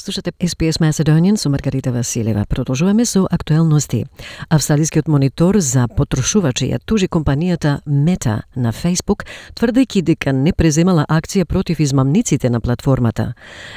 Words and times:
Слушате 0.00 0.32
SPS 0.40 0.78
Macedonian 0.80 1.36
со 1.36 1.50
Маргарита 1.50 1.92
Василева. 1.92 2.44
Продолжуваме 2.48 3.04
со 3.04 3.26
актуелности. 3.30 4.06
Австралискиот 4.48 5.08
монитор 5.08 5.58
за 5.58 5.88
потрошувачи 5.88 6.70
ја 6.70 6.78
тужи 6.78 7.08
компанијата 7.08 7.80
Meta 7.86 8.42
на 8.56 8.72
Facebook, 8.72 9.26
тврдејќи 9.54 10.02
дека 10.02 10.32
не 10.32 10.52
преземала 10.52 11.04
акција 11.08 11.44
против 11.44 11.80
измамниците 11.80 12.50
на 12.50 12.60
платформата. 12.60 13.34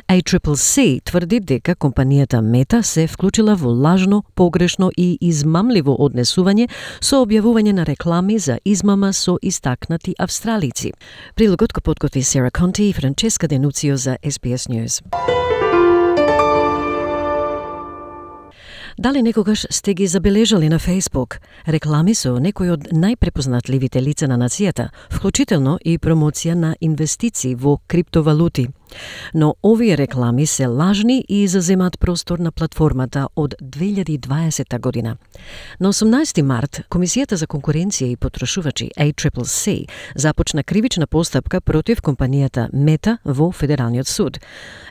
ACCC 0.07 1.01
тврди 1.03 1.39
дека 1.39 1.75
компанијата 1.75 2.41
Meta 2.41 2.83
се 2.83 3.07
вклучила 3.07 3.55
во 3.55 3.73
лажно, 3.73 4.23
погрешно 4.35 4.91
и 4.97 5.17
измамливо 5.21 5.97
однесување 5.97 6.69
со 7.01 7.25
објавување 7.25 7.73
на 7.73 7.83
реклами 7.83 8.37
за 8.37 8.59
измама 8.65 9.13
со 9.13 9.37
истакнати 9.41 10.13
австралици. 10.19 10.93
Прилогот 11.35 11.73
го 11.73 11.81
подготви 11.81 12.23
Сера 12.23 12.51
Конти 12.51 12.83
и 12.83 12.93
Франческа 12.93 13.47
Денуцио 13.47 13.97
за 13.97 14.17
SBS 14.23 14.69
News. 14.69 15.01
Дали 19.01 19.21
некогаш 19.21 19.65
сте 19.69 19.93
ги 19.93 20.07
забележали 20.07 20.69
на 20.69 20.79
Facebook? 20.79 21.39
Реклами 21.67 22.13
со 22.13 22.35
некои 22.37 22.69
од 22.69 22.91
најпрепознатливите 22.93 23.97
лица 23.97 24.27
на 24.29 24.37
нацијата, 24.37 24.91
вклучително 25.09 25.79
и 25.81 25.97
промоција 25.97 26.53
на 26.53 26.75
инвестиции 26.81 27.55
во 27.55 27.79
криптовалути– 27.87 28.67
Но 29.33 29.55
овие 29.63 29.97
реклами 29.97 30.45
се 30.45 30.65
лажни 30.65 31.25
и 31.29 31.47
заземаат 31.47 31.99
простор 31.99 32.39
на 32.39 32.51
платформата 32.51 33.27
од 33.35 33.55
2020 33.61 34.79
година. 34.79 35.17
На 35.79 35.93
18 35.93 36.41
март, 36.41 36.81
Комисијата 36.89 37.35
за 37.35 37.47
конкуренција 37.47 38.11
и 38.11 38.15
потрошувачи 38.15 38.91
ACCC 38.99 39.89
започна 40.15 40.63
кривична 40.63 41.07
постапка 41.07 41.61
против 41.61 42.01
компанијата 42.01 42.69
Мета 42.73 43.17
во 43.25 43.51
Федералниот 43.51 44.07
суд. 44.07 44.39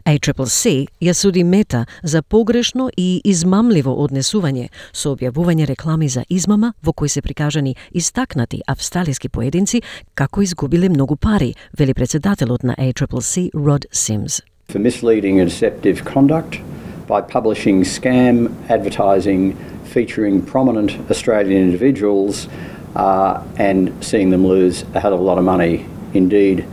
ACCC 0.04 0.86
ја 1.00 1.12
суди 1.12 1.44
Мета 1.44 1.86
за 2.02 2.22
погрешно 2.22 2.90
и 2.96 3.20
измамливо 3.24 3.92
однесување 4.04 4.68
со 4.92 5.14
објавување 5.14 5.66
реклами 5.66 6.08
за 6.08 6.24
измама 6.28 6.72
во 6.82 6.92
кои 6.92 7.08
се 7.08 7.22
прикажани 7.22 7.76
истакнати 7.92 8.62
австралиски 8.66 9.28
поединци 9.28 9.82
како 10.14 10.42
изгубиле 10.42 10.88
многу 10.88 11.16
пари, 11.16 11.54
вели 11.78 11.94
председателот 11.94 12.62
на 12.62 12.74
ACCC 12.74 13.50
Род 13.54 13.86
Sims. 13.90 14.40
For 14.68 14.78
misleading 14.78 15.40
and 15.40 15.50
deceptive 15.50 16.04
conduct 16.04 16.60
by 17.06 17.20
publishing 17.20 17.82
scam 17.82 18.54
advertising 18.70 19.56
featuring 19.84 20.44
prominent 20.44 21.10
Australian 21.10 21.60
individuals 21.60 22.48
uh, 22.94 23.44
and 23.56 24.04
seeing 24.04 24.30
them 24.30 24.46
lose 24.46 24.84
a 24.94 25.00
hell 25.00 25.12
of 25.12 25.20
a 25.20 25.22
lot 25.22 25.38
of 25.38 25.44
money. 25.44 25.86
Indeed, 26.14 26.66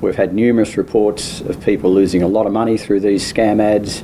we've 0.00 0.16
had 0.16 0.34
numerous 0.34 0.76
reports 0.76 1.40
of 1.42 1.62
people 1.62 1.92
losing 1.92 2.22
a 2.22 2.28
lot 2.28 2.46
of 2.46 2.52
money 2.52 2.78
through 2.78 3.00
these 3.00 3.30
scam 3.30 3.60
ads. 3.60 4.02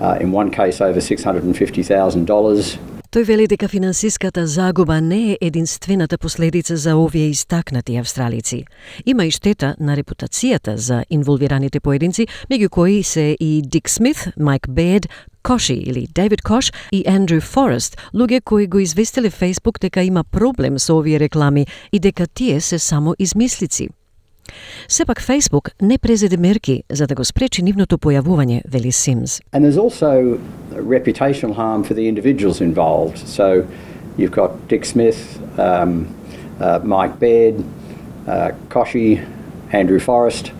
Uh, 0.00 0.18
in 0.20 0.32
one 0.32 0.50
case, 0.50 0.80
over 0.80 1.00
$650,000. 1.00 2.93
Тој 3.14 3.22
вели 3.28 3.44
дека 3.46 3.68
финансиската 3.70 4.42
загуба 4.46 5.00
не 5.00 5.32
е 5.32 5.36
единствената 5.40 6.18
последица 6.18 6.76
за 6.76 6.96
овие 6.96 7.28
истакнати 7.28 7.96
австралици. 7.96 8.64
Има 9.06 9.24
и 9.24 9.30
штета 9.30 9.76
на 9.80 9.94
репутацијата 9.96 10.74
за 10.74 11.04
инволвираните 11.10 11.80
поединци, 11.80 12.26
меѓу 12.50 12.68
кои 12.68 13.02
се 13.02 13.36
и 13.40 13.62
Дик 13.62 13.90
Смит, 13.90 14.34
Майк 14.36 14.66
Бед, 14.68 15.06
Коши 15.42 15.74
или 15.74 16.08
Дейвид 16.14 16.42
Кош 16.42 16.72
и 16.92 17.04
Андрю 17.06 17.40
Форест, 17.40 17.96
луѓе 18.14 18.42
кои 18.44 18.66
го 18.66 18.78
известиле 18.78 19.30
Facebook 19.30 19.78
дека 19.80 20.02
има 20.02 20.24
проблем 20.24 20.78
со 20.78 20.98
овие 20.98 21.20
реклами 21.20 21.66
и 21.92 21.98
дека 21.98 22.26
тие 22.26 22.60
се 22.60 22.78
само 22.78 23.14
измислици. 23.18 23.88
Сепак 24.88 25.22
Facebook 25.22 25.70
не 25.82 25.98
презеде 25.98 26.36
мерки 26.36 26.82
за 26.90 27.06
да 27.06 27.14
го 27.14 27.24
спречи 27.24 27.62
нивното 27.62 27.96
појавување, 27.98 28.62
вели 28.68 28.92
Симс. 28.92 29.40
And 29.52 29.62
there's 29.62 29.78
also 29.78 30.38
reputational 30.74 31.54
harm 31.54 31.84
for 31.84 31.94
the 31.94 32.08
individuals 32.08 32.60
involved. 32.60 33.18
So 33.26 33.66
you've 34.16 34.32
got 34.32 34.68
Dick 34.68 34.84
Smith, 34.84 35.40
um, 35.58 36.14
uh, 36.60 36.80
Mike 36.82 37.18
Baird, 37.18 37.64
uh, 38.26 38.52
Koshi, 38.68 39.26
Andrew 39.72 39.98
Forrest, 39.98 40.52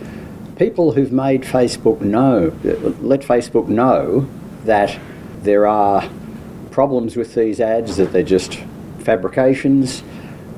people 0.57 0.93
who've 0.93 1.13
made 1.13 1.43
Facebook 1.43 2.01
know, 2.01 2.53
let 3.01 3.21
Facebook 3.21 3.69
know 3.69 4.29
that 4.65 4.99
there 5.43 5.67
are 5.67 6.09
problems 6.71 7.17
with 7.17 7.35
these 7.35 7.61
ads, 7.61 7.97
that 7.97 8.13
they're 8.13 8.23
just 8.23 8.59
fabrications. 9.01 10.03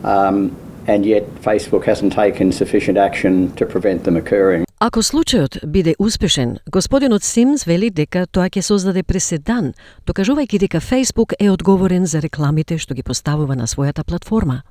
Um, 0.04 0.56
and 0.86 1.04
yet 1.04 1.24
Facebook 1.36 1.84
hasn't 1.84 2.12
taken 2.12 2.52
sufficient 2.52 2.96
action 2.96 3.54
to 3.56 3.66
prevent 3.66 4.04
them 4.04 4.16
occurring. 4.16 4.66
Ако 4.78 5.00
случајот 5.00 5.62
биде 5.64 5.94
успешен, 5.98 6.59
господинот 6.69 7.25
Симс 7.25 7.62
вели 7.64 7.88
дека 7.91 8.26
тоа 8.26 8.50
ќе 8.53 8.60
создаде 8.60 9.03
преседан, 9.03 9.70
докажувајќи 10.04 10.59
дека 10.60 10.82
Facebook 10.84 11.32
е 11.41 11.48
одговорен 11.50 12.04
за 12.06 12.20
рекламите 12.20 12.76
што 12.76 12.92
ги 12.94 13.03
поставува 13.03 13.56
на 13.56 13.65
својата 13.65 14.04
платформа. 14.04 14.62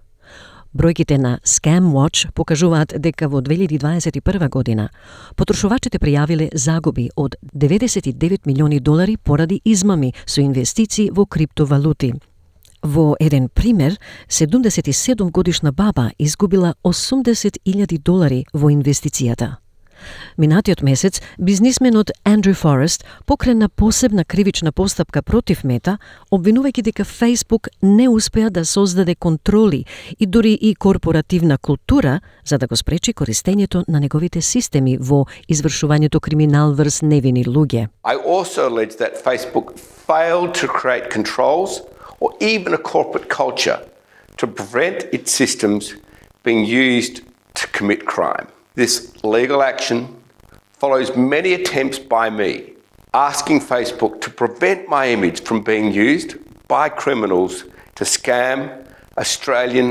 Бројките 0.77 1.17
на 1.17 1.39
Scam 1.41 1.89
Watch 1.97 2.29
покажуваат 2.35 2.93
дека 3.01 3.27
во 3.27 3.41
2021 3.41 4.49
година 4.49 4.89
потрошувачите 5.35 5.97
пријавиле 5.97 6.51
загуби 6.53 7.09
од 7.15 7.35
99 7.55 8.45
милиони 8.45 8.79
долари 8.79 9.17
поради 9.17 9.61
измами 9.65 10.13
со 10.25 10.41
инвестиции 10.41 11.09
во 11.09 11.25
криптовалути. 11.25 12.13
Во 12.83 13.15
еден 13.19 13.49
пример, 13.49 13.97
77 14.29 15.31
годишна 15.31 15.71
баба 15.71 16.11
изгубила 16.19 16.75
80.000 16.83 17.97
долари 17.97 18.45
во 18.53 18.69
инвестицијата. 18.69 19.64
Минатиот 20.37 20.81
месец, 20.81 21.21
бизнисменот 21.39 22.11
Андрю 22.23 22.53
Форест 22.53 23.05
покрена 23.25 23.69
посебна 23.69 24.25
кривична 24.25 24.71
постапка 24.71 25.21
против 25.21 25.63
Мета, 25.63 25.97
обвинувајќи 26.31 26.81
дека 26.81 27.03
Facebook 27.03 27.69
не 27.81 28.09
успеа 28.09 28.49
да 28.49 28.65
создаде 28.65 29.15
контроли 29.15 29.85
и 30.19 30.25
дури 30.25 30.53
и 30.53 30.75
корпоративна 30.75 31.57
култура 31.57 32.21
за 32.45 32.57
да 32.57 32.67
го 32.67 32.75
спречи 32.75 33.13
користењето 33.13 33.83
на 33.87 33.99
неговите 33.99 34.41
системи 34.41 34.97
во 34.97 35.25
извршувањето 35.49 36.19
криминал 36.19 36.73
врз 36.73 37.01
невини 37.01 37.45
луѓе. 37.45 37.87
I 38.03 38.15
also 38.15 38.67
allege 38.69 38.97
that 38.97 39.17
Facebook 39.23 39.77
failed 40.07 40.53
to 40.53 40.67
create 40.67 41.09
controls 41.09 41.81
or 42.19 42.29
even 42.39 42.73
a 42.73 42.77
corporate 42.77 43.29
culture 43.29 43.79
to 44.37 44.47
prevent 44.47 45.05
its 45.11 45.31
systems 45.31 45.93
being 46.43 46.65
used 46.65 47.21
to 47.55 47.67
commit 47.77 48.05
crime. 48.05 48.47
This 48.75 48.93
legal 49.23 49.63
action 49.63 50.07
follows 50.81 51.15
many 51.15 51.53
attempts 51.53 51.97
by 51.97 52.29
me 52.29 52.51
asking 53.13 53.61
Facebook 53.61 54.19
to 54.19 54.29
prevent 54.29 54.89
my 54.89 55.07
image 55.07 55.39
from 55.47 55.63
being 55.63 55.93
used 55.93 56.35
by 56.67 56.89
criminals 56.89 57.63
to 57.95 58.03
scam 58.03 58.57
Australian 59.17 59.89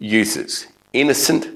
users, 0.00 0.66
innocent 0.92 1.46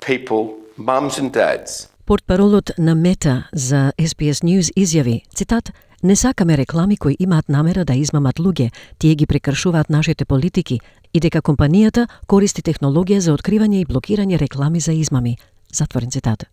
people, 0.00 0.42
mums 0.76 1.18
and 1.18 1.32
dads. 1.32 1.88
Портпаролот 2.06 2.70
на 2.78 2.94
Мета 2.94 3.48
за 3.52 3.92
SBS 3.98 4.42
News 4.44 4.72
изјави, 4.76 5.22
цитат, 5.34 5.72
Не 6.02 6.16
сакаме 6.16 6.56
реклами 6.56 6.96
кои 6.96 7.16
имаат 7.18 7.48
намера 7.48 7.84
да 7.84 7.94
измамат 7.94 8.38
луѓе, 8.38 8.72
тие 8.98 9.14
ги 9.14 9.26
прекршуваат 9.26 9.90
нашите 9.90 10.24
политики 10.24 10.80
и 11.14 11.20
дека 11.20 11.42
компанијата 11.42 12.08
користи 12.26 12.62
технологија 12.62 13.18
за 13.18 13.34
откривање 13.36 13.80
и 13.80 13.86
блокирање 13.86 14.40
реклами 14.40 14.80
за 14.80 14.92
измами. 14.92 15.36
Затворен 15.72 16.10
цитат. 16.10 16.44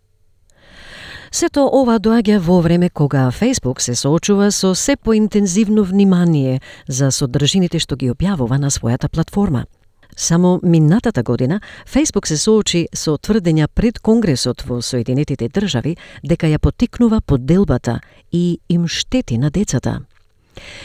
Сето 1.31 1.67
ова 1.67 1.99
доаѓа 1.99 2.39
во 2.39 2.61
време 2.61 2.89
кога 2.89 3.29
Facebook 3.29 3.79
се 3.79 3.95
соочува 3.95 4.51
со 4.51 4.75
се 4.75 4.95
поинтензивно 4.95 5.83
внимание 5.83 6.61
за 6.87 7.11
содржините 7.11 7.79
што 7.79 7.95
ги 7.95 8.09
објавува 8.09 8.57
на 8.57 8.69
својата 8.69 9.07
платформа– 9.09 9.65
Само 10.15 10.59
минатата 10.63 11.23
година 11.23 11.61
Facebook 11.93 12.27
се 12.27 12.37
соочи 12.37 12.87
со 12.93 13.17
тврдења 13.17 13.67
пред 13.67 13.99
Конгресот 13.99 14.65
во 14.67 14.81
Соединетите 14.81 15.47
држави 15.47 15.95
дека 16.23 16.47
ја 16.47 16.59
потикнува 16.59 17.21
поделбата 17.21 17.99
и 18.31 18.59
им 18.69 18.87
штети 18.87 19.37
на 19.37 19.49
децата. 19.49 20.01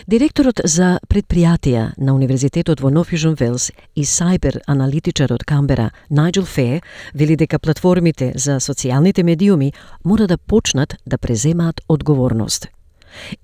Директорот 0.07 0.61
за 0.65 0.99
предпријатија 1.09 1.95
на 1.97 2.15
Универзитетот 2.15 2.81
во 2.81 2.91
Нов 2.91 3.13
Јужен 3.13 3.39
Велс 3.41 3.71
и 3.97 4.05
сайбер 4.05 4.61
аналитичар 4.67 5.33
од 5.33 5.45
Камбера 5.49 5.91
Најджел 6.11 6.45
Фе 6.45 6.81
вели 7.15 7.37
дека 7.37 7.59
платформите 7.59 8.33
за 8.37 8.61
социјалните 8.61 9.23
медиуми 9.23 9.73
мора 10.05 10.27
да 10.27 10.39
почнат 10.39 10.97
да 11.07 11.19
преземаат 11.19 11.81
одговорност. 11.89 12.69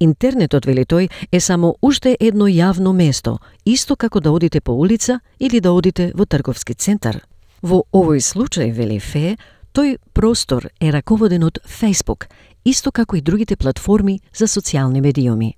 Интернетот, 0.01 0.67
вели 0.67 0.85
тој, 0.85 1.09
е 1.33 1.41
само 1.41 1.77
уште 1.83 2.17
едно 2.21 2.49
јавно 2.51 2.93
место, 2.93 3.39
исто 3.65 3.97
како 3.97 4.21
да 4.21 4.33
одите 4.33 4.61
по 4.61 4.73
улица 4.73 5.21
или 5.39 5.61
да 5.61 5.73
одите 5.73 6.13
во 6.15 6.27
трговски 6.27 6.75
центар. 6.75 7.21
Во 7.63 7.85
овој 7.93 8.21
случај, 8.21 8.73
вели 8.73 8.99
Фе, 8.99 9.37
тој 9.73 9.99
простор 10.13 10.69
е 10.81 10.91
раководен 10.91 11.45
од 11.45 11.59
Facebook, 11.65 12.27
исто 12.65 12.91
како 12.91 13.17
и 13.17 13.23
другите 13.23 13.57
платформи 13.57 14.21
за 14.35 14.47
социјални 14.47 15.01
медиуми. 15.01 15.55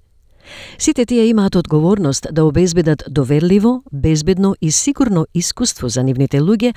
Сите 0.78 1.06
тие 1.06 1.26
имаат 1.26 1.54
одговорност 1.54 2.26
да 2.32 2.44
обезбедат 2.44 3.04
доверливо, 3.10 3.82
безбедно 3.92 4.54
и 4.62 4.70
сигурно 4.70 5.26
искуство 5.34 5.88
за 5.88 6.02
нивните 6.02 6.40
луѓе 6.40 6.72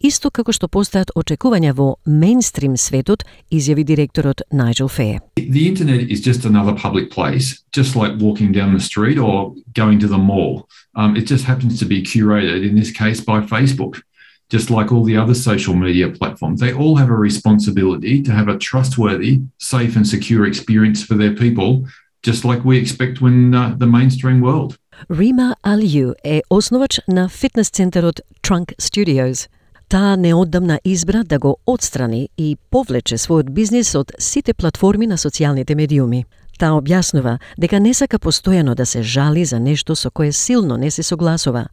исто 0.00 0.30
како 0.32 0.52
што 0.56 0.68
постојат 0.72 1.12
очекувања 1.16 1.74
во 1.76 1.94
мейнстрим 2.06 2.76
светот, 2.80 3.24
изјави 3.52 3.84
директорот 3.84 4.42
Најджел 4.52 4.88
Фее. 4.88 5.20
The 5.36 5.66
internet 5.68 6.08
is 6.10 6.20
just 6.20 6.44
another 6.44 6.74
public 6.74 7.10
place, 7.10 7.62
just 7.72 7.96
like 7.96 8.16
walking 8.18 8.52
down 8.52 8.74
the 8.74 8.80
street 8.80 9.18
or 9.18 9.54
going 9.74 10.00
to 10.00 10.08
the 10.08 10.18
mall. 10.18 10.68
Um, 10.96 11.16
it 11.16 11.26
just 11.26 11.44
happens 11.44 11.78
to 11.78 11.86
be 11.86 12.02
curated, 12.02 12.66
in 12.68 12.74
this 12.76 12.90
case, 12.90 13.20
by 13.20 13.40
Facebook. 13.40 14.02
Just 14.50 14.68
like 14.68 14.90
all 14.90 15.04
the 15.04 15.16
other 15.16 15.34
social 15.34 15.76
media 15.76 16.08
platforms, 16.08 16.58
they 16.58 16.72
all 16.72 16.96
have 16.96 17.08
a 17.08 17.14
responsibility 17.14 18.20
to 18.22 18.32
have 18.32 18.48
a 18.48 18.58
trustworthy, 18.58 19.42
safe, 19.58 19.94
and 19.94 20.04
secure 20.04 20.44
experience 20.44 21.04
for 21.04 21.14
their 21.14 21.32
people, 21.32 21.86
just 22.22 22.44
like 22.44 22.64
we 22.64 22.78
expect 22.78 23.20
when 23.20 23.54
uh, 23.54 23.74
the 23.78 23.86
mainstream 23.86 24.40
world. 24.40 24.76
Рима 25.08 25.56
Алју 25.62 26.14
е 26.24 26.42
основач 26.50 27.00
на 27.08 27.28
фитнес 27.28 27.70
центарот 27.70 28.20
Trunk 28.42 28.74
Studios. 28.78 29.48
Таа 29.88 30.16
неодамна 30.16 30.80
избра 30.84 31.24
да 31.24 31.38
го 31.38 31.56
отстрани 31.66 32.28
и 32.38 32.56
повлече 32.70 33.16
својот 33.18 33.50
бизнис 33.50 33.94
од 33.94 34.12
сите 34.18 34.54
платформи 34.54 35.06
на 35.06 35.16
социјалните 35.16 35.74
медиуми. 35.74 36.24
Таа 36.60 36.76
објаснува 36.76 37.38
дека 37.58 37.80
не 37.80 37.94
сака 37.94 38.18
постојано 38.18 38.74
да 38.74 38.86
се 38.86 39.02
жали 39.02 39.44
за 39.44 39.58
нешто 39.58 39.96
со 39.96 40.10
кое 40.10 40.32
силно 40.32 40.76
не 40.76 40.90
се 40.90 41.02
согласува 41.02 41.66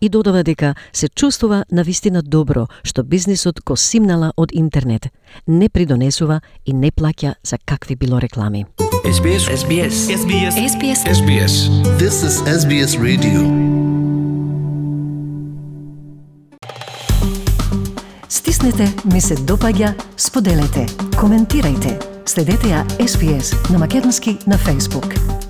и 0.00 0.08
додава 0.08 0.44
дека 0.44 0.74
се 0.92 1.08
чувствува 1.08 1.64
на 1.70 1.82
вистина 1.82 2.22
добро 2.22 2.68
што 2.84 3.02
бизнисот 3.02 3.64
го 3.64 3.76
симнала 3.76 4.32
од 4.36 4.52
интернет, 4.52 5.08
не 5.46 5.68
придонесува 5.68 6.40
и 6.66 6.72
не 6.72 6.90
плаќа 6.90 7.34
за 7.42 7.58
какви 7.64 7.96
било 7.96 8.20
реклами. 8.20 8.66
SBS 9.04 9.44
SBS 9.60 9.94
SBS 10.22 10.54
SBS 10.72 11.00
SBS 11.18 11.54
This 12.00 12.16
is 12.24 12.34
SBS 12.60 12.92
Radio. 12.98 13.40
Стиснете, 18.28 18.94
ми 19.12 19.20
се 19.20 19.34
допаѓа, 19.34 19.92
споделете, 20.16 20.86
коментирајте. 21.20 22.00
Следете 22.26 22.66
ја 22.66 22.84
SBS 22.98 23.72
на 23.72 23.78
Македонски 23.78 24.38
на 24.46 24.58
Facebook. 24.58 25.43